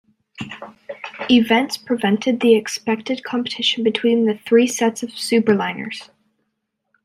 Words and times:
Events 1.29 1.77
prevented 1.77 2.39
the 2.39 2.55
expected 2.55 3.23
competition 3.23 3.83
between 3.83 4.25
the 4.25 4.35
three 4.47 4.65
sets 4.65 5.03
of 5.03 5.11
superliners. 5.11 6.09